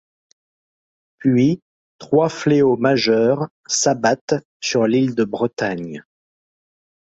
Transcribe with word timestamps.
Puis 1.19 1.61
trois 1.99 2.27
fléaux 2.29 2.75
majeurs 2.75 3.47
s'abattent 3.67 4.33
sur 4.59 4.87
l'île 4.87 5.13
de 5.13 5.25
Bretagne. 5.25 6.03